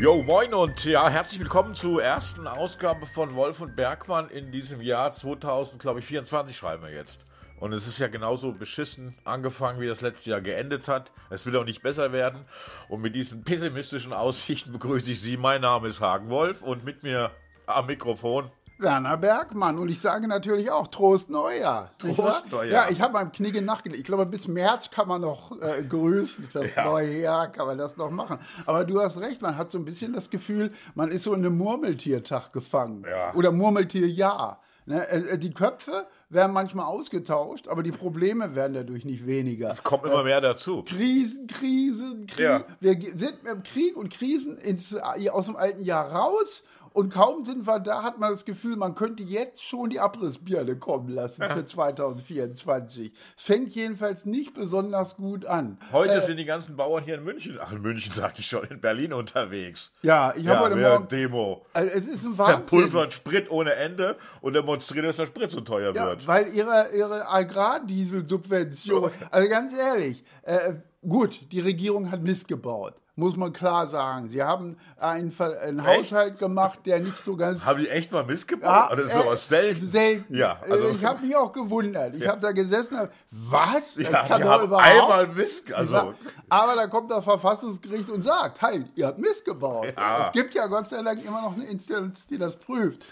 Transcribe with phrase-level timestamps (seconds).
[0.00, 4.80] Jo, moin und ja, herzlich willkommen zur ersten Ausgabe von Wolf und Bergmann in diesem
[4.80, 7.24] Jahr 2000, glaube ich, 24 schreiben wir jetzt.
[7.58, 11.10] Und es ist ja genauso beschissen angefangen, wie das letzte Jahr geendet hat.
[11.30, 12.44] Es wird auch nicht besser werden.
[12.88, 15.36] Und mit diesen pessimistischen Aussichten begrüße ich Sie.
[15.36, 17.32] Mein Name ist Hagen Wolf und mit mir
[17.66, 19.78] am Mikrofon Werner Bergmann.
[19.78, 21.90] Und ich sage natürlich auch Trost Neujahr.
[21.98, 22.86] Trost Neujahr.
[22.86, 24.00] Ja, ich habe beim Knigge nachgelegt.
[24.00, 26.48] Ich glaube, bis März kann man noch äh, grüßen.
[26.52, 26.84] Das Ja.
[26.84, 28.38] neue Jahr kann man das noch machen.
[28.66, 31.44] Aber du hast recht, man hat so ein bisschen das Gefühl, man ist so in
[31.44, 33.04] einem Murmeltiertag gefangen.
[33.08, 33.34] Ja.
[33.34, 34.60] Oder Murmeltierjahr.
[34.86, 35.06] Ne?
[35.10, 39.70] äh, äh, Die Köpfe werden manchmal ausgetauscht, aber die Probleme werden dadurch nicht weniger.
[39.70, 40.82] Es kommt immer mehr dazu.
[40.82, 42.42] Krisen, Krisen, Krisen.
[42.42, 42.64] Ja.
[42.80, 46.62] Wir sind mit Krieg und Krisen ins, äh, aus dem alten Jahr raus.
[46.92, 50.76] Und kaum sind wir da, hat man das Gefühl, man könnte jetzt schon die Abrissbirne
[50.76, 53.12] kommen lassen für 2024.
[53.36, 55.78] Fängt jedenfalls nicht besonders gut an.
[55.92, 58.80] Heute sind die ganzen Bauern hier in München, ach in München sage ich schon, in
[58.80, 59.92] Berlin unterwegs.
[60.02, 61.08] Ja, ich habe Ja, heute Morgen.
[61.08, 61.66] Demo.
[61.72, 62.66] Also es ist ein Wahnsinn.
[62.66, 66.26] Pulver und Sprit ohne Ende und demonstriert, dass der Sprit so teuer Ja, wird.
[66.26, 70.74] weil ihre, ihre Agrardieselsubvention, also ganz ehrlich, äh,
[71.06, 74.28] gut, die Regierung hat Mist gebaut, muss man klar sagen.
[74.28, 75.84] Sie haben einen, einen?
[75.84, 78.70] Haushalt gemacht, der nicht so ganz Haben die echt mal missgebaut?
[78.70, 79.90] Ja, Oder ist äh, sowas selten?
[79.90, 80.34] Selten.
[80.34, 82.14] Ja, Äh, also, ich habe mich auch gewundert.
[82.14, 83.96] Ich habe da gesessen, hab, was?
[83.96, 86.14] Das ja, kann doch überhaupt einmal Mist, also,
[86.48, 89.92] Aber da kommt das Verfassungsgericht und sagt, halt, ihr habt Mist gebaut.
[89.96, 90.26] Ja.
[90.26, 93.04] Es gibt ja Gott sei Dank immer noch eine Instanz, die das prüft.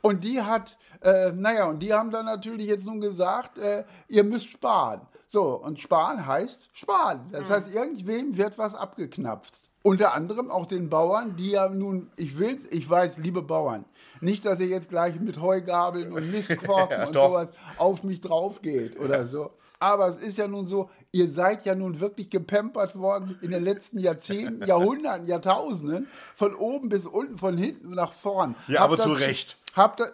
[0.00, 4.24] Und die hat, äh, naja, und die haben dann natürlich jetzt nun gesagt, äh, ihr
[4.24, 5.02] müsst sparen.
[5.32, 7.20] So, und sparen heißt sparen.
[7.32, 7.50] Das Hm.
[7.50, 9.62] heißt, irgendwem wird was abgeknapft.
[9.82, 13.86] Unter anderem auch den Bauern, die ja nun, ich will's, ich weiß, liebe Bauern,
[14.20, 17.28] nicht, dass ihr jetzt gleich mit Heugabeln und Mistquarken Ja, und doch.
[17.30, 19.50] sowas auf mich drauf geht oder so.
[19.80, 23.64] Aber es ist ja nun so, ihr seid ja nun wirklich gepampert worden in den
[23.64, 28.54] letzten Jahrzehnten, Jahrhunderten, Jahrtausenden, von oben bis unten, von hinten nach vorn.
[28.68, 29.56] Ja, Habt aber zu Recht.
[29.74, 30.12] Habt ihr,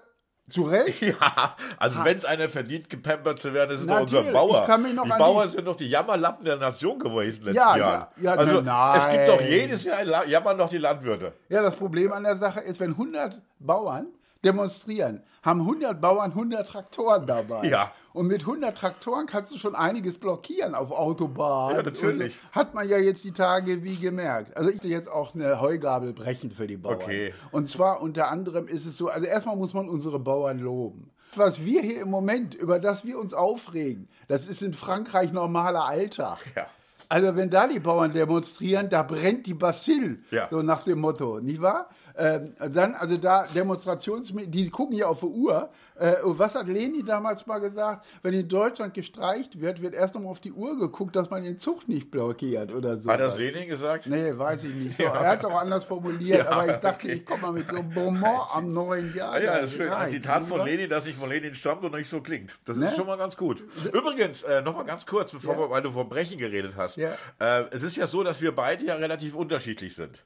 [0.50, 1.00] zu Recht?
[1.20, 4.22] Ja, also wenn es einer verdient, gepampert zu werden, ist es doch unser.
[4.22, 4.66] Bauer.
[4.66, 7.80] Die an Bauern die- sind doch die Jammerlappen der Nation gewesen den Ja, letzten
[8.22, 8.98] ja, ja, also nein.
[8.98, 11.32] es gibt doch jedes Jahr La- jammern doch die Landwirte.
[11.48, 14.06] Ja, das Problem an der Sache ist, wenn 100 Bauern
[14.44, 17.66] demonstrieren, haben 100 Bauern 100 Traktoren dabei.
[17.66, 17.92] Ja.
[18.12, 21.76] Und mit 100 Traktoren kannst du schon einiges blockieren auf Autobahnen.
[21.76, 22.36] Ja, natürlich.
[22.48, 22.54] Und.
[22.54, 24.56] Hat man ja jetzt die Tage wie gemerkt.
[24.56, 26.96] Also ich will jetzt auch eine Heugabel brechen für die Bauern.
[26.96, 27.34] Okay.
[27.52, 31.10] Und zwar unter anderem ist es so, also erstmal muss man unsere Bauern loben.
[31.36, 35.84] Was wir hier im Moment, über das wir uns aufregen, das ist in Frankreich normaler
[35.84, 36.38] Alltag.
[36.56, 36.66] Ja.
[37.10, 40.48] Also wenn da die Bauern demonstrieren, da brennt die Bastille, Ja.
[40.50, 41.88] so nach dem Motto, nicht wahr?
[42.20, 45.70] Ähm, dann, also da Demonstrations, die gucken ja auf die Uhr.
[45.94, 48.04] Äh, was hat Leni damals mal gesagt?
[48.22, 51.58] Wenn in Deutschland gestreicht wird, wird erst nochmal auf die Uhr geguckt, dass man den
[51.58, 53.10] Zug nicht blockiert oder so.
[53.10, 54.06] Hat das Lenin gesagt?
[54.06, 54.96] Nee, weiß ich nicht.
[54.98, 57.12] So, Er hat es auch anders formuliert, Ja, aber ich dachte, okay.
[57.14, 59.32] ich komme mal mit so einem Bonbon am neuen Jahr.
[59.32, 59.90] Ah ja, das ist schön.
[59.92, 60.66] Ein Zitat von wahr?
[60.66, 62.58] Lenin, das nicht von Lenin stammt und nicht so klingt.
[62.64, 62.86] Das Ne?
[62.86, 63.64] ist schon mal ganz gut.
[63.92, 65.60] Übrigens, äh, noch mal ganz kurz, bevor Ja.
[65.60, 66.96] wir, weil du vom Brechen geredet hast.
[66.96, 67.10] Ja.
[67.38, 70.24] Äh, es ist ja so, dass wir beide ja relativ unterschiedlich sind.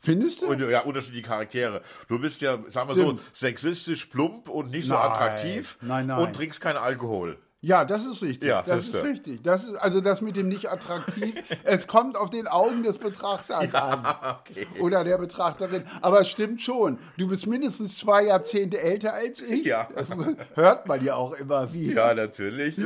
[0.00, 0.46] Findest du?
[0.46, 1.82] Und ja, unterschiedliche Charaktere.
[2.08, 5.10] Du bist ja, sagen wir so, sexistisch plump und nicht so Nein.
[5.10, 5.78] attraktiv.
[5.80, 6.18] Nein, nein.
[6.18, 7.38] Und trinkst keinen Alkohol.
[7.60, 8.48] Ja, das ist richtig.
[8.48, 9.42] Ja, das ist richtig.
[9.42, 13.74] Das ist, also das mit dem nicht attraktiv, es kommt auf den Augen des Betrachters
[13.74, 14.38] an.
[14.40, 14.68] okay.
[14.78, 15.84] Oder der Betrachterin.
[16.00, 17.00] Aber es stimmt schon.
[17.16, 19.66] Du bist mindestens zwei Jahrzehnte älter als ich.
[19.66, 19.88] Ja.
[19.92, 20.06] Das
[20.54, 22.08] hört man ja auch immer wieder.
[22.08, 22.76] Ja, natürlich.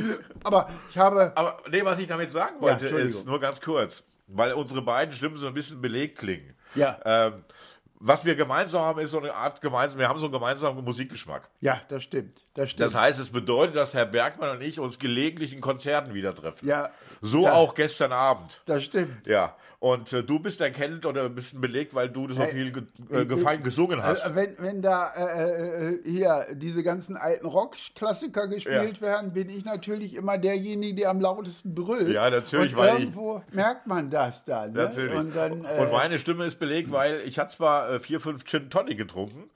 [0.43, 1.33] Aber ich habe.
[1.35, 3.07] Aber nee, was ich damit sagen wollte, Entschuldigung.
[3.07, 6.55] ist nur ganz kurz, weil unsere beiden Stimmen so ein bisschen belegt klingen.
[6.75, 6.97] Ja.
[7.05, 7.43] Ähm,
[8.05, 11.47] was wir gemeinsam haben, ist so eine Art gemeinsam, wir haben so einen gemeinsamen Musikgeschmack.
[11.61, 12.41] Ja, das stimmt.
[12.53, 12.81] Das stimmt.
[12.85, 16.67] Das heißt, es bedeutet, dass Herr Bergmann und ich uns gelegentlich in Konzerten wieder treffen.
[16.67, 16.89] ja,
[17.21, 18.61] So ja, auch gestern Abend.
[18.65, 19.25] Das stimmt.
[19.25, 19.55] Ja.
[19.83, 22.83] Und äh, du bist erkennt oder ein bisschen belegt, weil du so Hey, viel ge
[23.11, 24.21] äh, gefallen gesungen hast.
[24.23, 29.65] Also, wenn, wenn da äh, äh, hier diese ganzen alten Rock-Klassiker gespielt werden, bin ich
[29.65, 32.07] natürlich immer derjenige, der am lautesten brüllt.
[32.13, 34.71] Ja, natürlich, Und weil ich- irgendwo merkt man das dann.
[34.71, 34.83] Ne?
[34.83, 35.15] Natürlich.
[35.19, 38.45] Und, dann, äh, und meine Stimme ist belegt, weil ich hatte zwar äh, vier, fünf
[38.45, 39.49] Gin Tonic getrunken,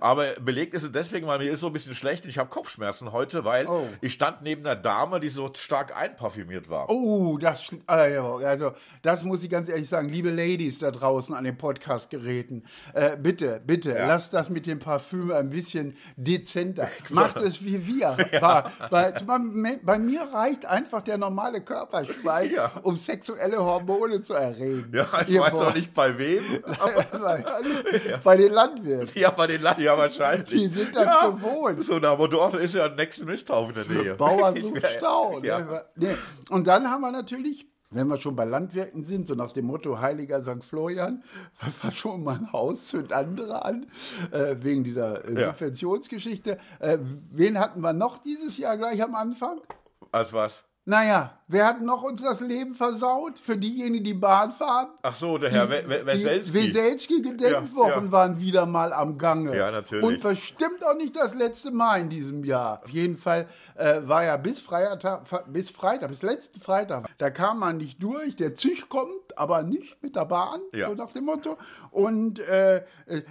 [0.00, 2.48] aber belegt ist es deswegen, weil mir ist so ein bisschen schlecht und ich habe
[2.48, 3.86] Kopfschmerzen heute, weil Oh.
[4.00, 6.88] ich stand neben einer Dame, die so stark einparfümiert war.
[6.88, 8.72] Oh, das, ja, also
[9.02, 13.60] das muss ich ganz ehrlich sagen, liebe Ladies da draußen an den Podcast-Geräten, äh, bitte,
[13.66, 14.06] bitte, Ja.
[14.06, 16.88] lasst das mit dem Parfüm ein bisschen dezenter.
[17.10, 18.16] Macht es wie wir.
[18.40, 19.38] Bei, bei, bei,
[19.82, 22.72] bei mir reicht einfach der normale Körperschweiß, Ja.
[22.82, 24.90] um sexuelle Hormone zu erregen.
[24.94, 25.68] Ja, ich Ihr weiß Boah.
[25.68, 26.44] auch nicht bei wem.
[28.24, 29.20] bei, den Landwirten.
[29.20, 30.48] Ja, bei den Land ja wahrscheinlich.
[30.48, 31.28] Die sind das ja.
[31.28, 31.84] gewohnt.
[31.84, 34.14] So, na, aber dort ist ja ein nächsten Misthaufen in der Nähe.
[34.14, 35.40] Bauer sucht Stau.
[35.42, 35.58] Ja.
[35.60, 35.84] Ne?
[35.96, 36.14] Nee.
[36.50, 40.00] Und dann haben wir natürlich wenn wir schon bei Landwirten sind, so nach dem Motto
[40.00, 40.64] Heiliger St.
[40.64, 41.22] Florian,
[41.54, 43.86] fahr schon mal ein Haus, zünd andere an,
[44.30, 45.46] äh, wegen dieser äh, Ja.
[45.48, 46.58] Subventionsgeschichte.
[46.80, 46.98] Äh,
[47.30, 49.60] wen hatten wir noch dieses Jahr gleich am Anfang?
[50.12, 50.64] Als was?
[50.86, 53.38] Naja, wer hat noch uns das Leben versaut?
[53.38, 54.88] Für diejenigen, die Bahn fahren?
[55.00, 56.52] Ach so, der Herr Weselski.
[56.54, 58.12] Weselski-Gedenkwochen Ja, ja.
[58.12, 59.56] waren wieder mal am Gange.
[59.56, 60.04] Ja, natürlich.
[60.04, 62.82] Und bestimmt auch nicht das letzte Mal in diesem Jahr.
[62.84, 67.60] Auf jeden Fall äh, war ja bis Freitag, bis Freitag, bis letzten Freitag, da kam
[67.60, 68.36] man nicht durch.
[68.36, 70.88] Der Zug kommt, aber nicht mit der Bahn, Ja.
[70.88, 71.56] so nach dem Motto.
[71.90, 72.84] Und äh,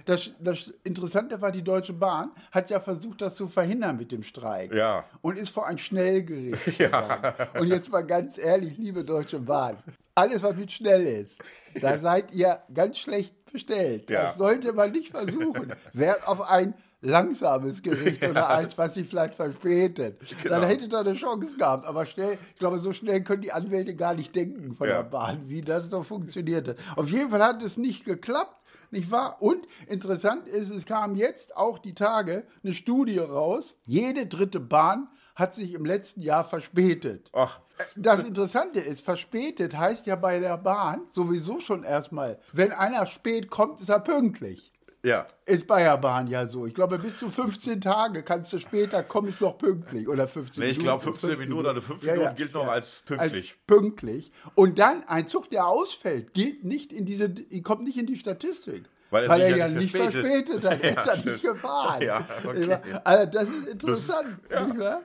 [0.06, 4.22] das, das Interessante war, die Deutsche Bahn hat ja versucht, das zu verhindern mit dem
[4.22, 4.72] Streik.
[4.74, 5.04] Ja.
[5.22, 7.18] Und ist vor ein Schnellgericht gegangen.
[7.58, 9.76] Und jetzt mal ganz ehrlich, liebe Deutsche Bahn,
[10.14, 11.36] alles, was mit schnell ist,
[11.80, 14.10] da seid ihr ganz schlecht bestellt.
[14.10, 14.24] Ja.
[14.24, 15.72] Das sollte man nicht versuchen.
[15.92, 16.74] Wert auf ein
[17.04, 20.20] langsames Gericht oder eins, was sich vielleicht verspätet.
[20.42, 20.56] Genau.
[20.60, 21.86] Dann hättet ihr eine Chance gehabt.
[21.86, 24.96] Aber schnell, ich glaube, so schnell können die Anwälte gar nicht denken von Ja.
[25.02, 26.76] der Bahn, wie das noch funktionierte.
[26.96, 28.60] Auf jeden Fall hat es nicht geklappt.
[28.90, 29.38] Nicht wahr?
[29.40, 33.74] Und interessant ist, es kam jetzt auch die Tage eine Studie raus.
[33.86, 37.28] Jede dritte Bahn hat sich im letzten Jahr verspätet.
[37.32, 37.58] Ach,
[37.96, 43.50] Das Interessante ist, verspätet heißt ja bei der Bahn sowieso schon erstmal, wenn einer spät
[43.50, 44.70] kommt, ist er pünktlich.
[45.04, 45.26] Ja.
[45.46, 46.66] Ist bei der Bahn ja so.
[46.66, 50.08] Ich glaube, bis zu 15 Tage kannst du später kommen, ist noch pünktlich.
[50.08, 50.88] Oder 15 Nee, ich Minuten.
[50.98, 53.50] glaube, 15 fünf Minuten oder 5 Minuten gilt noch als pünktlich.
[53.52, 54.32] Als pünktlich.
[54.54, 58.84] Und dann ein Zug, der ausfällt, gilt nicht in diese, kommt nicht in die Statistik.
[59.10, 60.60] Weil er Weil er ja ja nicht verspätet.
[60.60, 60.64] verspätet.
[60.82, 61.26] Er Ja, ist ja stimmt.
[61.34, 62.02] nicht gefahren.
[62.02, 62.78] Ja, okay.
[63.04, 64.28] Also das ist interessant.
[64.50, 65.02] nicht wahr?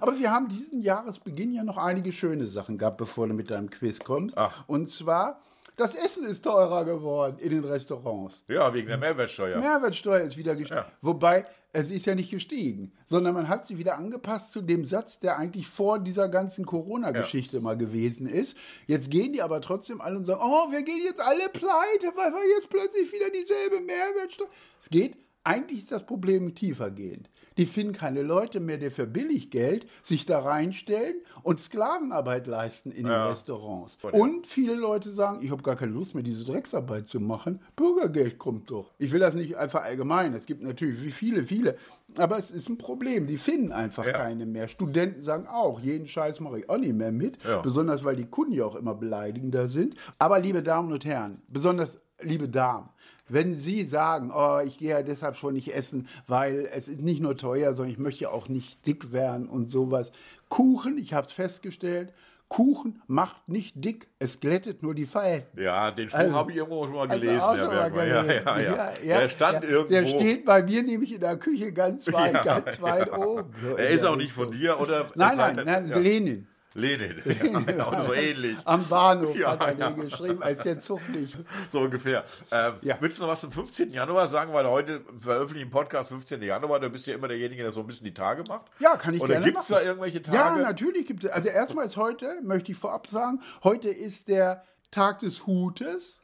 [0.00, 3.68] Aber wir haben diesen Jahresbeginn ja noch einige schöne Sachen gehabt, bevor du mit deinem
[3.68, 4.38] Quiz kommst.
[4.38, 4.64] Ach.
[4.66, 5.42] Und zwar,
[5.76, 8.44] das Essen ist teurer geworden in den Restaurants.
[8.48, 9.58] Ja, wegen der Mehrwertsteuer.
[9.58, 10.80] Mehrwertsteuer ist wieder gestiegen.
[10.80, 10.92] Ja.
[11.00, 15.18] Wobei, es ist ja nicht gestiegen, sondern man hat sie wieder angepasst zu dem Satz,
[15.18, 18.56] der eigentlich vor dieser ganzen Corona-Geschichte mal gewesen ist.
[18.86, 22.32] Jetzt gehen die aber trotzdem alle und sagen, oh, wir gehen jetzt alle pleite, weil
[22.32, 24.48] wir jetzt plötzlich wieder dieselbe Mehrwertsteuer.
[24.80, 27.28] Es geht, eigentlich ist das Problem tiefergehend.
[27.56, 33.06] Die finden keine Leute mehr, die für Billiggeld sich da reinstellen und Sklavenarbeit leisten in
[33.06, 33.26] Ja.
[33.26, 33.96] den Restaurants.
[34.12, 37.60] Und viele Leute sagen, ich habe gar keine Lust mehr, diese Drecksarbeit zu machen.
[37.76, 38.92] Bürgergeld kommt doch.
[38.98, 40.34] Ich will das nicht einfach allgemein.
[40.34, 41.76] Es gibt natürlich wie viele, viele.
[42.18, 43.26] Aber es ist ein Problem.
[43.26, 44.12] Die finden einfach Ja.
[44.12, 44.68] keine mehr.
[44.68, 47.42] Studenten sagen auch, jeden Scheiß mache ich auch nicht mehr mit.
[47.44, 47.60] Ja.
[47.60, 49.94] Besonders, weil die Kunden ja auch immer beleidigender sind.
[50.18, 52.88] Aber liebe Damen und Herren, besonders liebe Damen,
[53.28, 57.20] wenn Sie sagen, oh, ich gehe ja deshalb schon nicht essen, weil es ist nicht
[57.20, 60.12] nur teuer, sondern ich möchte auch nicht dick werden und sowas.
[60.48, 62.12] Kuchen, ich habe es festgestellt,
[62.48, 65.60] Kuchen macht nicht dick, es glättet nur die Falten.
[65.60, 68.08] Ja, den Spruch Also- habe ich irgendwo schon mal Also gelesen, auch Herr Bergmann.
[68.08, 68.92] Ja, ja, ja.
[69.02, 69.88] ja, Der stand irgendwo.
[69.88, 73.50] Der steht bei mir nämlich in der Küche ganz weit, ganz weit oben.
[73.62, 75.10] So er ist auch nicht von dir, oder?
[75.14, 75.98] Nein, nein, nein, ja.
[75.98, 76.46] Lenin.
[76.74, 77.22] Lenin.
[77.24, 78.56] Ja, genau, so ähnlich.
[78.64, 79.90] Am Bahnhof Ja, hat er ja.
[79.90, 81.36] den geschrieben, als der Zug nicht.
[81.70, 82.24] So ungefähr.
[82.50, 82.96] Ähm, Ja.
[83.00, 83.92] Willst du noch was zum 15.
[83.92, 84.52] Januar sagen?
[84.52, 86.42] Weil heute veröffentlichen Podcast 15.
[86.42, 88.66] Januar, du bist ja immer derjenige, der so ein bisschen die Tage macht.
[88.80, 90.36] Ja, kann ich Oder gerne gibt es da irgendwelche Tage?
[90.36, 91.30] Ja, natürlich gibt es.
[91.30, 96.20] Also erstmal ist heute, möchte ich vorab sagen, heute ist der Tag des Hutes.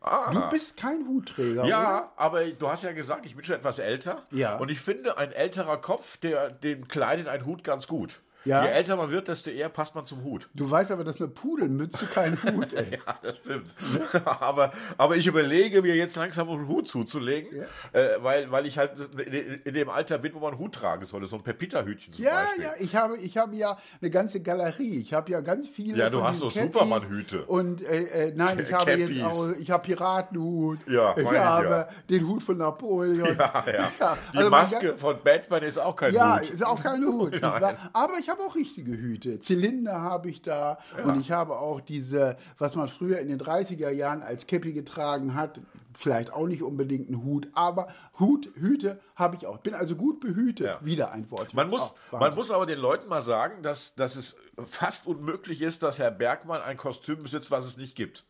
[0.00, 0.32] Ah.
[0.32, 1.70] Du bist kein Hutträger, oder?
[1.70, 4.26] Ja, aber du hast ja gesagt, ich bin schon etwas älter.
[4.32, 4.56] Ja.
[4.56, 8.20] Und ich finde, ein älterer Kopf, der, dem kleidet ein Hut ganz gut.
[8.44, 8.64] Ja.
[8.64, 10.48] Je älter man wird, desto eher passt man zum Hut.
[10.54, 12.92] Du weißt aber, dass eine Pudelmütze kein Hut ist.
[12.92, 13.70] Ja, das stimmt.
[14.24, 18.92] aber, aber ich überlege mir jetzt langsam einen Hut zuzulegen, äh, weil, weil ich halt
[19.64, 21.26] in, dem Alter bin, wo man einen Hut tragen sollte.
[21.26, 22.64] So ein Pepita-Hütchen zum Ja, Beispiel.
[22.64, 24.98] ja, ich habe, ich habe ja eine ganze Galerie.
[24.98, 25.96] Ich habe ja ganz viele.
[25.98, 26.50] Ja, du hast so.
[26.50, 27.44] Superman-Hüte.
[27.44, 30.78] Und äh, äh, nein, ich habe jetzt auch, ich habe Piratenhut.
[30.88, 31.88] Ja, ich habe ja.
[32.10, 33.36] den Hut von Napoleon.
[33.38, 33.64] Ja,
[34.00, 34.18] ja.
[34.32, 36.50] Die also man Maske von Batman ist auch kein Ja, Hut.
[36.50, 37.40] ist auch kein Hut.
[37.92, 39.40] Aber ich habe auch richtige Hüte.
[39.40, 40.78] Zylinder habe ich da.
[41.04, 45.34] Und ich habe auch diese, was man früher in den 30er Jahren als Käppi getragen
[45.34, 45.60] hat.
[45.94, 49.58] Vielleicht auch nicht unbedingt ein Hut, aber Hut, Hüte habe ich auch.
[49.58, 50.66] Bin also gut behütet.
[50.66, 50.78] Ja.
[50.82, 51.52] Wieder ein Wort.
[51.52, 55.60] Man muss, Auch man muss aber den Leuten mal sagen, dass, dass es fast unmöglich
[55.60, 58.24] ist, dass Herr Bergmann ein Kostüm besitzt, was es nicht gibt.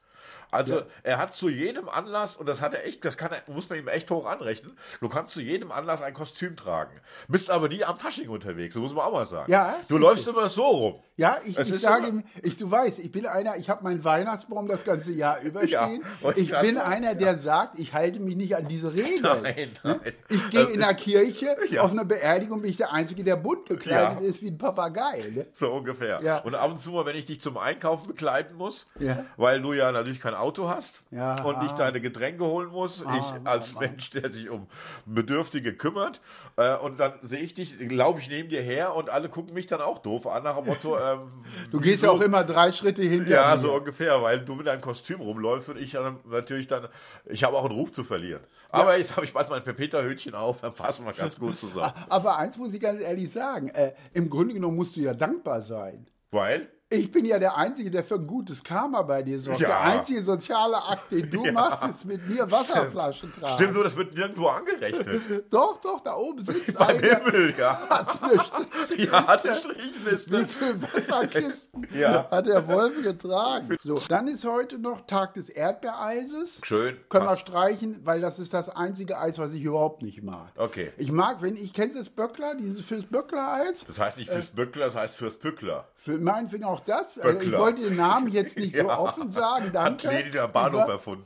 [0.52, 3.68] Also er hat zu jedem Anlass, und das hat er echt, das kann er, muss
[3.71, 6.92] man ihm echt hoch anrechnen, du kannst zu jedem Anlass ein Kostüm tragen.
[7.26, 9.50] Bist aber nie am Fasching unterwegs, das muss man auch mal sagen.
[9.50, 9.99] Ja, du richtig.
[10.00, 11.02] läufst immer so rum.
[11.16, 14.04] Ja, ich, ich sage immer- ihm, ich, du weißt, ich bin einer, ich habe meinen
[14.04, 15.88] Weihnachtsbaum das ganze Jahr über Ja,
[16.37, 19.23] ich bin einer, der sagt, ich halte mich nicht an diese Regeln.
[19.42, 20.00] Nein, nein.
[20.28, 21.82] Ich gehe in der Kirche, Ja.
[21.82, 24.28] auf einer Beerdigung bin ich der Einzige, der bunt gekleidet Ja.
[24.28, 25.23] ist wie ein Papagei.
[25.35, 25.47] Ne?
[25.54, 26.21] So ungefähr.
[26.23, 26.38] Ja.
[26.40, 29.25] Und ab und zu mal, wenn ich dich zum Einkaufen begleiten muss, Ja.
[29.38, 31.78] weil du ja natürlich natürlich kein Auto hast Ja, und nicht ah.
[31.78, 33.00] deine Getränke holen musst.
[33.02, 34.66] ich als Mensch, der sich um
[35.06, 36.20] Bedürftige kümmert.
[36.56, 39.66] Äh, und dann sehe ich dich, laufe ich neben dir her und alle gucken mich
[39.66, 40.99] dann auch doof an nach dem Motto.
[41.02, 41.30] Ähm,
[41.70, 43.58] Du gehst ja wieso- auch immer drei Schritte hinter Ja, mir.
[43.58, 46.88] so ungefähr, weil du mit deinem Kostüm rumläufst und ich dann natürlich dann,
[47.26, 48.42] ich habe auch einen Ruf zu verlieren.
[48.68, 51.92] Aber jetzt habe ich bald mein Pepeta-Hütchen auf, dann passen wir ganz gut zusammen.
[52.08, 55.62] Aber eins muss ich ganz ehrlich sagen, äh, im Grunde genommen musst du ja dankbar
[55.62, 56.06] sein.
[56.30, 56.68] Weil?
[56.92, 59.61] Ich bin ja der Einzige, der für ein gutes Karma bei dir sorgt.
[59.61, 59.68] Ja.
[59.68, 63.54] Der einzige soziale Akt, den du machst, ist mit mir Wasserflaschen tragen.
[63.54, 65.44] Stimmt, nur das wird nirgendwo angerechnet.
[65.50, 67.88] Doch, doch, da oben sitzt Beim einer, Himmel, ja.
[67.88, 70.46] hat eine Ja, hat eine Wie Strichliste.
[70.46, 72.28] viele Wasserkisten Ja.
[72.30, 73.76] hat der Wolf getragen?
[73.82, 76.58] So, dann ist heute noch Tag des Erdbeereises.
[76.62, 76.96] Schön.
[77.08, 77.42] Können wir passt.
[77.42, 80.52] streichen, weil das ist das einzige Eis, was ich überhaupt nicht mag.
[80.56, 80.92] Okay.
[80.96, 83.84] Ich mag, wenn ich, kennst du das Böckler, dieses fürs Böckler-Eis?
[83.87, 85.88] Das heißt nicht fürs Böckler, das heißt fürs Pückler.
[85.96, 87.18] Für meinetwegen auch das.
[87.18, 88.98] Also ich wollte den Namen jetzt nicht so Ja.
[88.98, 90.08] offen sagen, Hat danke.
[90.08, 91.24] Leni der Bahnhof Aber- erfunden.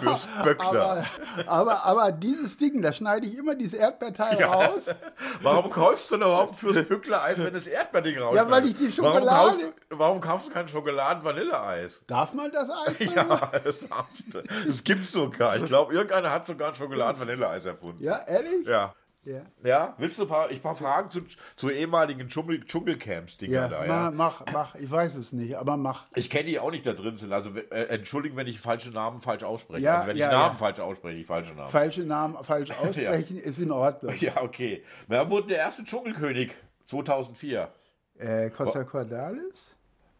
[0.00, 1.04] Fürs Böckler.
[1.46, 4.52] aber, aber, aber dieses Ding, da schneide ich immer dieses Erdbeerteil Ja.
[4.52, 4.86] raus.
[5.42, 8.96] Warum kaufst du denn überhaupt fürs Pückler-Eis, wenn das Erdbeerding raus Ja, weil ich die
[8.98, 12.02] Warum Schokolade- kaufst, warum kaufst du kein Schokoladen-Vanilleeis?
[12.06, 13.14] Darf man das Eis?
[13.14, 14.42] Ja, das darfst du.
[14.66, 15.56] Das gibt's sogar.
[15.56, 18.02] Ich glaube, irgendeiner hat sogar ein Schokoladen-Vanilleeis erfunden.
[18.02, 18.66] Ja, ehrlich?
[18.66, 18.94] Ja.
[19.24, 19.42] Ja.
[19.62, 21.20] Ja, willst du ein paar, ich paar Fragen zu,
[21.54, 24.10] zu ehemaligen Dschungel, Dschungelcamps-Dinger Ja, da, mach, ja?
[24.10, 24.74] mach, mach.
[24.74, 26.06] Ich weiß es nicht, aber mach.
[26.16, 27.32] Ich kenne die auch nicht da drin sind.
[27.32, 29.84] Also äh, entschuldigen, wenn ich falsche Namen falsch ausspreche.
[29.84, 31.70] Ja, also wenn ja, ich Namen falsch ausspreche, nicht falsche Namen.
[31.70, 34.12] Falsche Namen falsch aussprechen ist in Ordnung.
[34.18, 34.82] ja, okay.
[35.06, 37.72] Wer wurde der erste Dschungelkönig 2004?
[38.18, 39.76] Äh, Costa Cordalis?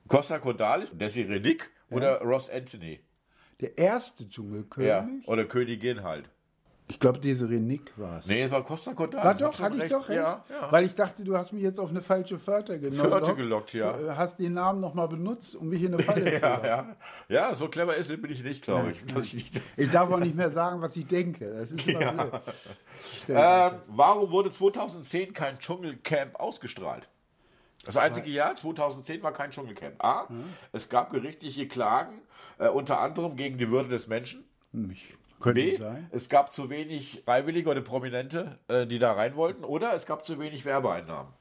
[0.06, 3.00] Costa Cordalis, Desiree Nick oder Ross Anthony?
[3.60, 4.88] Der erste Dschungelkönig?
[4.88, 6.28] Ja, oder Königin halt.
[6.92, 8.26] Ich glaube, Desiree Nick war es.
[8.26, 9.24] Nee, es war Costa Cordalis.
[9.24, 9.92] War Hat doch, hatte ich recht.
[9.92, 10.20] doch recht.
[10.20, 10.70] Ja, ja.
[10.70, 13.10] Weil ich dachte, du hast mich jetzt auf eine falsche Förder genommen.
[13.10, 13.34] Doch.
[13.34, 13.92] gelockt, ja.
[13.94, 16.66] Du äh, hast den Namen nochmal benutzt, um mich in eine Falle zu ja, locken.
[16.68, 16.96] ja.
[17.28, 19.02] ja, so clever ist bin ich nicht, glaube ich.
[19.16, 21.50] Ich nicht Ich darf auch nicht mehr sagen, was ich denke.
[21.50, 22.12] Das ist immer Ja.
[22.12, 22.32] blöd.
[23.28, 27.08] Ähm, warum wurde 2010 kein Dschungelcamp ausgestrahlt?
[27.84, 30.04] Das einzige Jahr, 2010, war kein Dschungelcamp.
[30.04, 30.44] A, Mhm.
[30.72, 32.20] es gab gerichtliche Klagen,
[32.58, 34.44] äh, unter anderem gegen die Würde des Menschen.
[34.72, 35.14] Mich.
[35.42, 36.08] Könnte B, sein.
[36.12, 39.64] es gab zu wenig Freiwillige oder Prominente, äh, die da rein wollten.
[39.64, 41.32] Oder es gab zu wenig Werbeeinnahmen.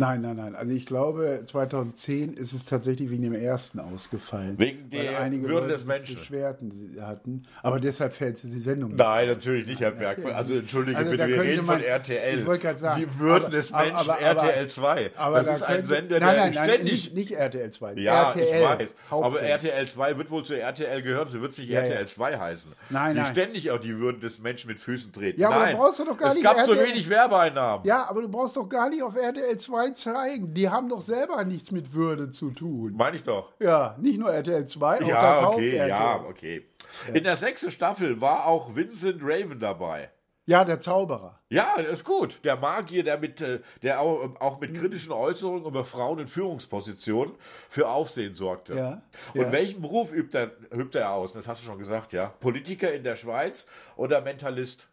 [0.00, 0.54] Nein, nein, nein.
[0.56, 4.58] Also ich glaube, 2010 ist es tatsächlich wegen dem ersten ausgefallen.
[4.58, 6.16] Wegen weil der einige Würde Leute des sich Menschen.
[6.16, 7.42] Beschwerden hatten.
[7.62, 8.94] Aber deshalb fällt die Sendung.
[8.96, 10.32] Nein, natürlich nicht, Herr Bergmann.
[10.32, 12.38] Also entschuldige Also bitte, da wir reden man- von RTL.
[12.38, 15.10] ich wollte gerade sagen, die Würden aber- des Menschen, aber- aber- RTL 2.
[15.16, 16.92] Aber das da ist ein Sender, nein, der nein, nein, ständig...
[16.92, 17.92] nicht, nicht RTL 2.
[17.96, 18.94] ja, RTL, ich weiß.
[19.10, 19.42] Aber.
[19.42, 22.06] RTL 2 wird wohl zu RTL gehören, sie wird nicht Ja, RTL ja.
[22.06, 22.72] 2 heißen.
[22.88, 23.32] Nein, die nein.
[23.32, 25.38] ständig auch die Würde des Menschen mit Füßen treten.
[25.38, 27.84] Ja, aber nein, brauchst du doch gar es nicht gab so RTL wenig Werbeeinnahmen.
[27.86, 30.54] Ja, aber du brauchst doch gar nicht auf RTL 2 zeigen.
[30.54, 32.94] Die haben doch selber nichts mit Würde zu tun.
[32.96, 33.52] Meine ich doch.
[33.60, 35.88] Ja, nicht nur RTL 2, auch das Ja, okay, Haupt-RTL.
[35.88, 36.66] ja, okay.
[37.14, 40.10] In der sechsten Staffel war auch Vincent Raven dabei.
[40.46, 41.38] Ja, der Zauberer.
[41.48, 42.40] Ja, das ist gut.
[42.42, 47.34] Der Magier, der, mit, äh, der auch, auch mit kritischen Äußerungen über Frauen in Führungspositionen
[47.68, 48.74] für Aufsehen sorgte.
[48.74, 49.02] Ja,
[49.34, 49.52] Und ja.
[49.52, 51.34] welchen Beruf übt er, übt er aus?
[51.34, 52.32] Das hast du schon gesagt, ja.
[52.40, 54.88] Politiker in der Schweiz oder Mentalist?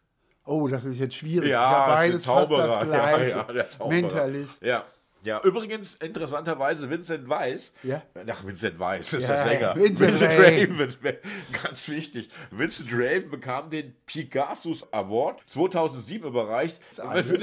[0.48, 1.50] Oh, das ist jetzt schwierig.
[1.50, 2.86] Ja, beides der Zauberer.
[2.92, 4.00] Ja, ja, der Zauberer.
[4.00, 4.62] Mentalist.
[4.62, 4.84] Ja.
[5.24, 8.02] Ja, übrigens, interessanterweise, Vincent Weiss, Ja.
[8.30, 9.76] ach, Vincent Weiss ist Ja, der Sänger.
[9.76, 10.80] Vincent Raven.
[11.02, 11.16] Raven,
[11.60, 12.30] ganz wichtig.
[12.52, 16.80] Vincent Raven bekam den Pigasus Award 2007 überreicht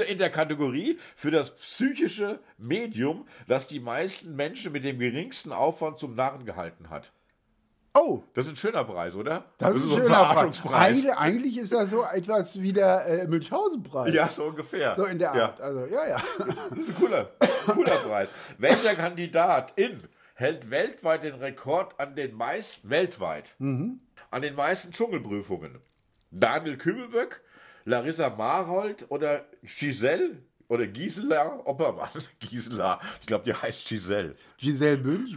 [0.08, 5.98] in der Kategorie für das psychische Medium, das die meisten Menschen mit dem geringsten Aufwand
[5.98, 7.12] zum Narren gehalten hat.
[7.96, 9.44] Oh, Das ist ein schöner Preis, oder?
[9.58, 10.26] das, ist ein so ein schöner Preis.
[10.26, 11.06] Verarschungspreis.
[11.16, 14.12] Eigentlich, ist das so etwas wie der äh, Münchhausen-Preis.
[14.12, 14.94] Ja, so ungefähr.
[14.96, 15.44] So in der Ja.
[15.46, 15.60] Art.
[15.60, 16.16] Also, ja, ja.
[16.70, 17.30] Das ist ein cooler,
[17.66, 18.32] cooler Preis.
[18.58, 20.02] Welcher Kandidat in
[20.34, 24.00] hält weltweit den Rekord an den meisten, weltweit, Mhm.
[24.30, 25.80] an den meisten Dschungelprüfungen?
[26.30, 27.40] Daniel Kübelböck,
[27.86, 32.08] Larissa Marold oder Giselle oder Gisela Oppermann?
[32.38, 34.34] Gisela, ich glaube, die heißt Giselle.
[34.58, 34.98] Giselle.
[34.98, 35.36] Bünch.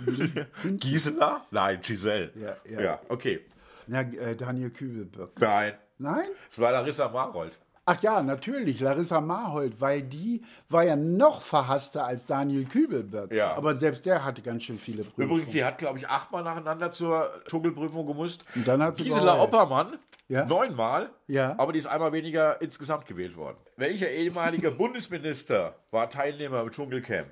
[0.80, 1.46] Gisela?
[1.52, 2.32] Nein, Giselle.
[2.36, 2.82] Ja, ja.
[2.82, 3.46] ja okay.
[3.88, 5.40] Ja, äh, Daniel Kübelböck.
[5.40, 6.28] Nein, Nein?
[6.50, 7.58] es war Larissa Marold.
[7.92, 13.34] Ach ja, natürlich, Larissa Marhold, weil die war ja noch verhasster als Daniel Kübelberg.
[13.34, 13.56] Ja.
[13.56, 15.28] Aber selbst der hatte ganz schön viele Prüfungen.
[15.28, 18.44] Übrigens, sie hat, glaube ich, achtmal nacheinander zur Dschungelprüfung gemusst.
[18.54, 19.42] Und dann hat sie Gisela.
[19.42, 19.98] Oppermann
[20.30, 20.46] Ja.
[20.46, 21.56] neunmal, Ja.
[21.58, 23.58] aber die ist einmal weniger insgesamt gewählt worden.
[23.78, 27.30] Welcher ehemalige Bundesminister war Teilnehmer im Dschungelcamp?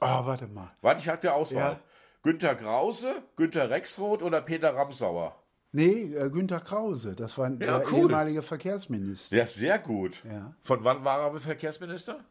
[0.00, 0.70] Oh, warte mal.
[0.80, 1.72] Warte, ich hatte die Auswahl.
[1.72, 1.80] Ja.
[2.22, 5.36] Günter Krause, Günter Rexroth oder Peter Ramsauer?
[5.72, 7.98] Nee, äh, Günter Krause, das war der cool.
[8.00, 9.34] ehemalige Verkehrsminister.
[9.36, 10.22] Der ist sehr gut.
[10.24, 10.54] Ja.
[10.62, 12.24] Von wann war er Verkehrsminister?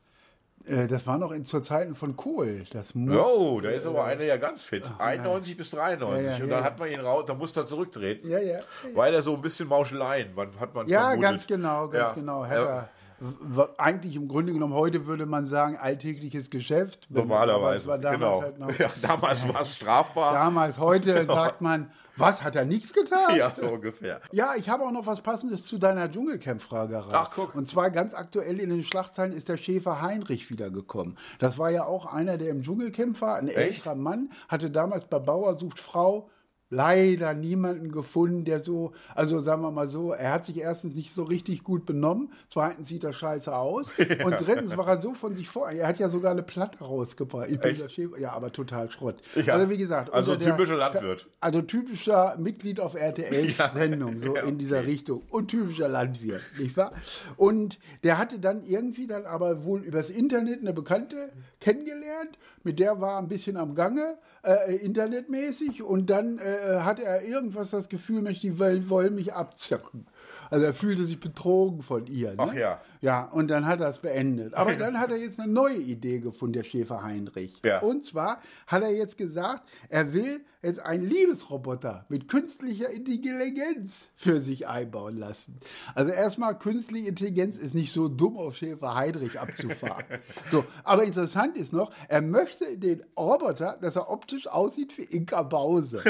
[0.67, 2.63] Äh, das war noch in, zur Zeiten von Kohl.
[2.71, 4.83] Das muss, Oh, da ist aber einer ja ganz fit.
[4.99, 6.25] 91 bis 93.
[6.25, 6.63] Ja, ja, und ja, dann ja.
[6.63, 8.29] hat man ihn raus, da musste er zurücktreten.
[8.29, 8.59] Ja, ja.
[8.93, 11.21] Weil er so ein bisschen Mauscheleien, man, hat man Ja, vermutet.
[11.23, 12.13] ganz genau, ganz Ja.
[12.13, 12.45] genau.
[12.45, 12.89] Ja.
[13.19, 17.07] w- eigentlich im Grunde genommen, heute würde man sagen, alltägliches Geschäft.
[17.09, 18.41] Normalerweise, war damals genau.
[18.41, 20.33] halt noch, ja, damals war es strafbar.
[20.33, 23.35] Damals, heute sagt man, was, hat er nichts getan?
[23.35, 24.21] Ja, so ungefähr.
[24.31, 27.03] Ja, ich habe auch noch was Passendes zu deiner Dschungelcamp-Frage.
[27.11, 27.55] Ach, guck.
[27.55, 31.17] Und zwar ganz aktuell in den Schlagzeilen ist der Schäfer Heinrich wiedergekommen.
[31.39, 33.57] Das war ja auch einer, der im Dschungelcamp war, ein Echt?
[33.57, 36.29] älterer Mann, hatte damals bei Bauer sucht Frau
[36.69, 41.13] leider niemanden gefunden, der so, also sagen wir mal so, er hat sich erstens nicht
[41.13, 43.91] so richtig gut benommen, zweitens sieht er scheiße aus
[44.25, 47.49] und drittens war er so von sich vor, er hat ja sogar eine Platte rausgebracht.
[47.49, 49.21] Ich bin Schäfer, ja, aber total Schrott.
[49.35, 49.53] Ja.
[49.53, 51.27] Also wie gesagt, Also typischer Landwirt.
[51.39, 54.85] also typischer Mitglied auf RTL-Sendung, so ja, in dieser.
[54.85, 55.23] Richtung.
[55.31, 56.91] Und typischer Landwirt, nicht wahr?
[57.35, 63.01] Und der hatte dann irgendwie dann aber wohl übers Internet eine Bekannte kennengelernt, mit der
[63.01, 68.21] war ein bisschen am Gange, äh, internetmäßig, und dann äh, hatte er irgendwas das Gefühl,
[68.21, 70.05] Mensch, die wollen, wollen mich abzocken.
[70.49, 72.31] Also er fühlte sich betrogen von ihr.
[72.31, 72.37] Ne?
[72.37, 72.81] Ach ja.
[73.01, 74.53] Ja, und dann hat er es beendet.
[74.55, 77.61] Aber dann hat er jetzt eine neue Idee gefunden, der Schäfer Heinrich.
[77.63, 77.79] Ja.
[77.79, 84.41] Und zwar hat er jetzt gesagt, er will jetzt einen Liebesroboter mit künstlicher Intelligenz für
[84.41, 85.59] sich einbauen lassen.
[85.95, 90.05] Also erstmal, künstliche Intelligenz ist nicht so dumm, auf Schäfer Heinrich abzufahren.
[90.51, 95.43] so, aber interessant ist noch, er möchte den Roboter, dass er optisch aussieht wie Inka
[95.43, 96.03] Bause.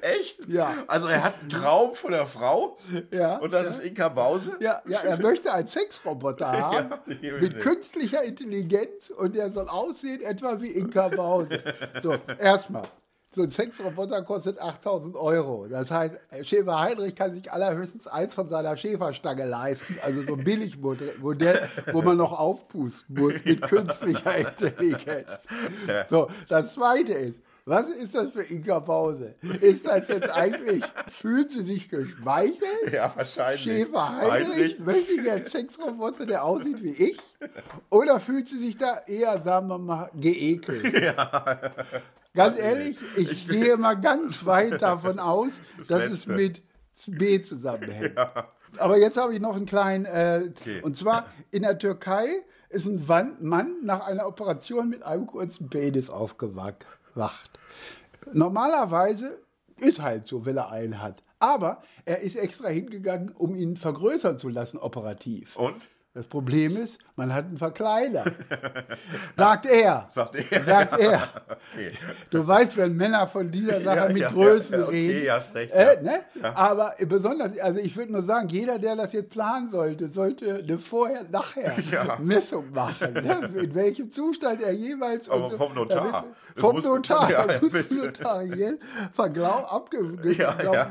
[0.02, 0.48] Echt?
[0.48, 0.84] Ja.
[0.88, 2.78] Also er hat einen Traum von der Frau
[3.12, 4.58] Ja, und das ist Inka Bause?
[4.60, 10.22] Ja, ja, er möchte einen Sexroboter haben ich mit künstlicher Intelligenz und der soll aussehen
[10.22, 11.62] etwa wie Inka Bause.
[12.02, 12.88] So, erstmal.
[13.36, 15.66] So ein Sexroboter kostet 8000 Euro.
[15.68, 19.98] Das heißt, Schäfer Heinrich kann sich allerhöchstens eins von seiner Schäferstange leisten.
[20.04, 25.28] Also so ein Billigmodell, Modell, wo man noch aufpusten muss mit künstlicher Intelligenz.
[26.12, 29.36] So, das zweite ist, was ist das für Inka Bause?
[29.62, 32.92] Ist das jetzt eigentlich, fühlt sie sich geschmeichelt?
[32.92, 33.64] Ja, wahrscheinlich.
[33.64, 37.20] Schäfer Heinrich möchte gerne Sexroboter, der aussieht wie ich?
[37.90, 40.84] Oder fühlt sie sich da eher, sagen wir mal, geekelt?
[42.36, 46.32] Ganz ehrlich, ich gehe mal ganz weit davon aus, dass es Letzte.
[46.32, 46.62] mit
[47.08, 48.18] B zusammenhängt.
[48.78, 50.82] Aber jetzt habe ich noch einen kleinen, äh, Okay.
[50.82, 52.28] und zwar in der Türkei
[52.70, 53.06] ist ein
[53.40, 56.88] Mann nach einer Operation mit einem kurzen Penis aufgewacht.
[58.32, 59.40] Normalerweise
[59.78, 61.24] ist halt so, wenn er einen hat.
[61.40, 65.56] Aber er ist extra hingegangen, um ihn vergrößern zu lassen, operativ.
[65.58, 65.90] Und?
[66.14, 68.26] Das Problem ist, man hat einen Verkleider.
[69.38, 70.08] Sagt er.
[70.10, 70.64] Sagt er.
[70.64, 71.30] Sagt er.
[71.74, 71.92] Okay.
[72.30, 75.32] Du weißt, wenn Männer von dieser Sache Ja, mit ja, Größen ja, okay, reden.
[75.32, 76.22] hast recht, Äh, ne?
[76.56, 80.78] Aber besonders, also ich würde nur sagen, jeder, der das jetzt planen sollte, sollte eine
[80.80, 83.14] Vorher-Nachher-Messung machen.
[83.14, 83.52] Ne?
[83.62, 85.30] In welchem Zustand er jeweils.
[85.30, 86.26] Aber so, vom Notar.
[86.58, 87.32] Vom muss- Notar.
[87.32, 88.80] ja, muss notariell
[89.16, 90.26] verglau- abgeglaubt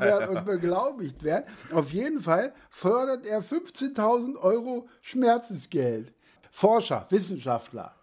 [0.01, 1.45] werden und beglaubigt werden.
[1.73, 6.13] Auf jeden Fall fördert er 15.000 Euro Schmerzensgeld.
[6.55, 7.95] Forscher, Wissenschaftler,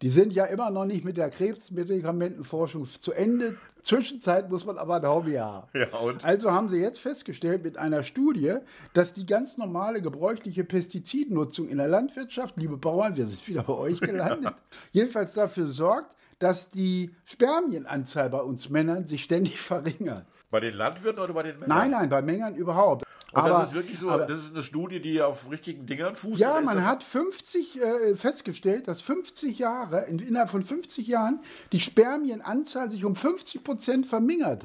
[0.00, 3.56] die sind ja immer noch nicht mit der Krebsmedikamentenforschung zu Ende.
[3.82, 5.66] Zwischenzeit muss man aber ein Hobby haben.
[5.74, 5.88] Ja?
[6.22, 8.58] Also haben sie jetzt festgestellt mit einer Studie,
[8.94, 13.74] dass die ganz normale gebräuchliche Pestizidnutzung in der Landwirtschaft, liebe Bauern, wir sind wieder bei
[13.74, 14.54] euch gelandet,
[14.92, 20.26] jedenfalls dafür sorgt, dass die Spermienanzahl bei uns Männern sich ständig verringert.
[20.48, 21.76] Bei den Landwirten oder bei den Männern?
[21.76, 23.04] Nein, nein, bei Männern überhaupt.
[23.36, 26.40] Aber, das ist wirklich so, aber, das ist eine Studie, die auf richtigen Dingern fußt?
[26.40, 31.40] ja, man hat 50 äh, festgestellt, dass 50 Jahre, in, innerhalb von 50 Jahren,
[31.72, 34.64] die Spermienanzahl sich um 50 Prozent vermindert,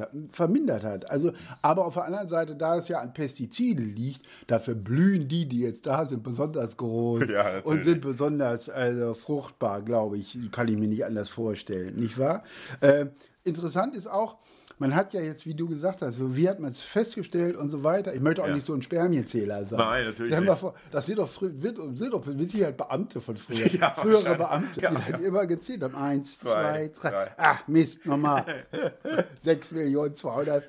[0.83, 1.09] hat-.
[1.09, 5.47] Also, aber auf der anderen Seite, da es ja an Pestiziden liegt, dafür blühen die,
[5.47, 10.37] die jetzt da sind, besonders groß Ja, und sind besonders also, fruchtbar, glaube ich.
[10.51, 12.43] Kann ich mir nicht anders vorstellen, nicht wahr?
[12.79, 13.07] Äh,
[13.43, 14.37] interessant ist auch,
[14.81, 17.69] man hat ja jetzt, wie du gesagt hast, so wie hat man es festgestellt und
[17.69, 18.13] so weiter.
[18.15, 18.55] Ich möchte auch Ja.
[18.55, 19.77] nicht so ein Spermienzähler sein.
[19.77, 20.57] Nein, natürlich nicht.
[20.59, 23.67] vor, das sind doch, frü- wird, sind doch mit Sicherheit Beamte von früher.
[23.73, 24.35] Ja, Frühere.
[24.35, 25.95] Beamte, Ja, die halt immer gezählt haben.
[25.95, 27.09] Eins, Zwei, zwei, drei.
[27.11, 27.31] drei.
[27.37, 28.43] Ach, Mist, nochmal.
[29.43, 30.65] Sechs Millionen, 200.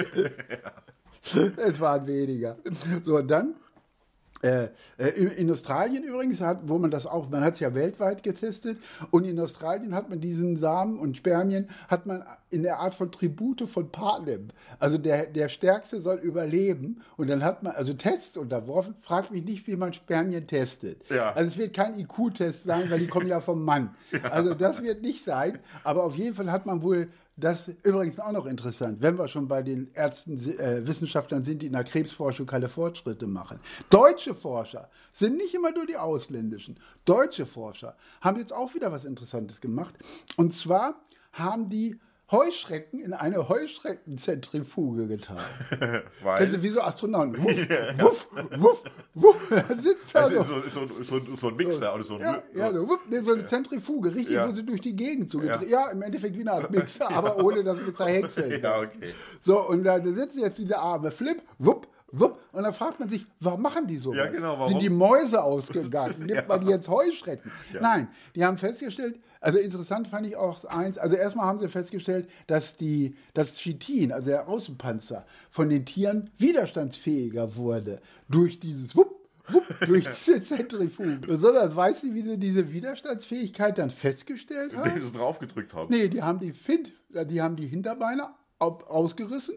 [1.57, 2.57] Es waren weniger.
[3.05, 3.55] So, und dann
[4.43, 4.65] äh,
[4.99, 8.77] äh, in, Australien übrigens, hat, wo man das auch, man hat es ja weltweit getestet,
[9.11, 13.13] und in Australien hat man diesen Samen und Spermien, hat man in der Art von
[13.13, 14.49] Tribute von Panem.
[14.79, 17.03] Also der, der Stärkste soll überleben.
[17.17, 18.95] Und dann hat man also Tests unterworfen.
[19.01, 21.09] Fragt mich nicht, wie man Spermien testet.
[21.09, 21.33] Ja.
[21.33, 23.95] Also es wird kein IQ-Test sein, weil die kommen ja vom Mann.
[24.31, 25.59] Also das wird nicht sein.
[25.85, 29.27] Aber auf jeden Fall hat man wohl Das ist übrigens auch noch interessant, wenn wir
[29.27, 33.59] schon bei den Ärzten, äh, Wissenschaftlern sind, die in der Krebsforschung keine Fortschritte machen.
[33.89, 36.79] Deutsche Forscher sind nicht immer nur die ausländischen.
[37.07, 39.95] Deutsche Forscher haben jetzt auch wieder was Interessantes gemacht.
[40.37, 41.01] Und zwar
[41.33, 41.99] haben die
[42.33, 45.37] Heuschrecken in eine Heuschreckenzentrifuge getan.
[46.23, 46.39] Weil?
[46.39, 47.37] Kennst du wie so Astronauten?
[47.45, 49.49] Wuff, wuff, wuff, wuff.
[49.69, 50.61] Da sitzt da Also so.
[50.63, 53.33] so, so, so, so ein Mixer oder so ein Ja, ja, so, wupp, nee, so
[53.33, 54.49] eine Zentrifuge, richtig, Ja.
[54.49, 55.69] wo sie durch die Gegend zugedreht.
[55.69, 55.91] Ja.
[55.91, 58.63] im Endeffekt wie eine Art Mixer, aber ohne dass wir zerhäckseln.
[58.63, 59.13] Ja, okay.
[59.41, 63.27] So, und da sitzen jetzt diese arme Flip, wupp, wupp, und dann fragt man sich,
[63.41, 64.13] warum machen die so?
[64.15, 64.69] Ja, genau, warum?
[64.71, 66.27] Sind die Mäuse ausgegangen?
[66.27, 67.51] Nimmt man die jetzt Heuschrecken?
[67.79, 72.29] Nein, die haben festgestellt, also interessant fand ich auch eins, also erstmal haben sie festgestellt,
[72.47, 79.15] dass die, das Chitin, also der Außenpanzer, von den Tieren widerstandsfähiger wurde durch dieses Wupp,
[79.49, 81.19] wupp, durch diese Zentrifuge.
[81.27, 84.89] Besonders weißt du, wie sie diese Widerstandsfähigkeit dann festgestellt haben?
[84.89, 85.93] Indem sie es draufgedrückt haben.
[85.93, 88.29] Nee, die haben die Find, die haben die Hinterbeine
[88.59, 89.57] au- ausgerissen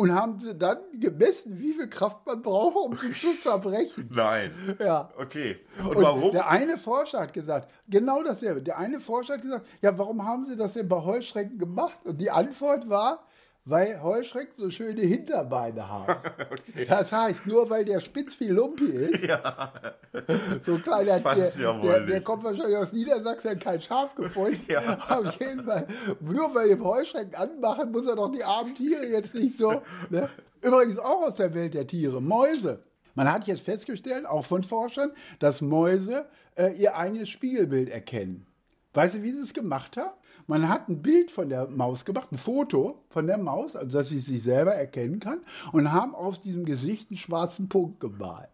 [0.00, 4.08] und haben sie dann gemessen, wie viel Kraft man braucht, um sie zu zerbrechen.
[4.10, 4.50] Nein.
[4.78, 5.10] Ja.
[5.18, 5.58] Okay.
[5.78, 6.32] Und, Und warum?
[6.32, 8.62] Der eine Forscher hat gesagt, genau dasselbe.
[8.62, 11.98] Der eine Forscher hat gesagt, ja, warum haben Sie das denn bei Heuschrecken gemacht?
[12.04, 13.26] Und die Antwort war,
[13.64, 16.14] weil Heuschrecken so schöne Hinterbeine haben.
[16.88, 19.22] Das heißt, nur weil der spitz wie Lumpi ist,
[20.66, 24.60] so ein kleiner der, ja der, der kommt wahrscheinlich aus Niedersachsen, hat kein Schaf gefunden.
[24.68, 24.98] Ja.
[25.08, 25.86] Auf jeden Fall,
[26.20, 29.82] nur weil wir Heuschrecken anmachen, muss er doch die armen Tiere jetzt nicht so.
[30.08, 30.28] Ne?
[30.62, 32.82] Übrigens auch aus der Welt der Tiere, Mäuse.
[33.14, 38.46] Man hat jetzt festgestellt, auch von Forschern, dass Mäuse äh, ihr eigenes Spiegelbild erkennen.
[38.94, 40.12] Weißt du, wie sie es gemacht haben?
[40.50, 44.08] Man hat ein Bild von der Maus gemacht, ein Foto von der Maus, also dass
[44.08, 45.38] sie sich selber erkennen kann,
[45.70, 48.48] und haben auf diesem Gesicht einen schwarzen Punkt gemalt.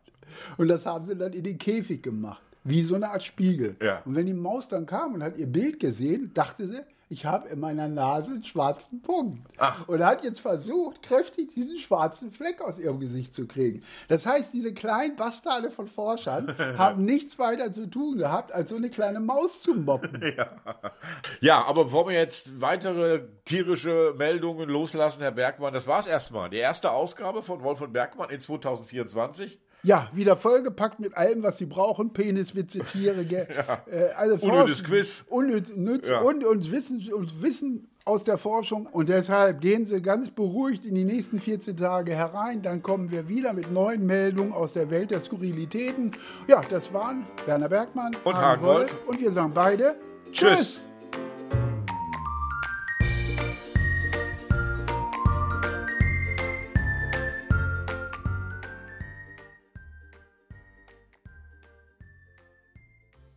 [0.58, 3.76] Und das haben sie dann in den Käfig gemacht, wie so eine Art Spiegel.
[3.82, 4.02] Ja.
[4.04, 7.48] Und wenn die Maus dann kam und hat ihr Bild gesehen, dachte sie, ich habe
[7.48, 9.46] in meiner Nase einen schwarzen Punkt.
[9.86, 13.82] Und hat jetzt versucht, kräftig diesen schwarzen Fleck aus ihrem Gesicht zu kriegen.
[14.08, 18.76] Das heißt, diese kleinen Bastarde von Forschern haben nichts weiter zu tun gehabt, als so
[18.76, 20.34] eine kleine Maus zu moppen.
[21.40, 26.50] Ja, aber bevor wir jetzt weitere tierische Meldungen loslassen, Herr Bergmann, das war's erstmal.
[26.50, 29.58] Die erste Ausgabe von Wolf und Bergmann in 2024.
[29.82, 32.12] Ja, wieder vollgepackt mit allem, was sie brauchen.
[32.12, 33.46] Peniswitze, Tiere, ge-
[33.90, 35.24] äh, alle Unnötiges Quiz.
[35.28, 36.20] Unnütz, nütz, Ja.
[36.20, 38.86] und, und, Wissen, und Wissen aus der Forschung.
[38.86, 42.62] Und deshalb gehen Sie ganz beruhigt in die nächsten 14 Tage herein.
[42.62, 46.12] Dann kommen wir wieder mit neuen Meldungen aus der Welt der Skurrilitäten.
[46.48, 48.96] Ja, das waren Werner Bergmann Und Hagen Wolf.
[49.06, 49.96] Und wir sagen beide
[50.32, 50.80] Tschüss.